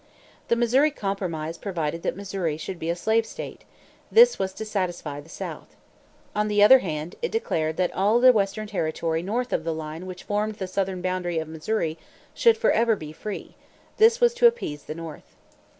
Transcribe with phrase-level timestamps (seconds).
[0.47, 3.65] The Missouri Compromise provided that Missouri should be a slave state;
[4.11, 5.75] this was to satisfy the South.
[6.35, 10.07] On the other hand, it declared that all the western territory north of the line
[10.07, 11.99] which formed the southern boundary of Missouri,
[12.33, 13.53] should forever be free;
[13.97, 15.35] this was to appease the North.